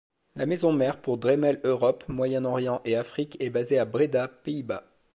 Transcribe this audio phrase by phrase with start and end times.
[0.35, 4.83] La maison-mère pour Dremel Europe, Moyen Orient et Afrique est basée à Breda, Pays-Bas.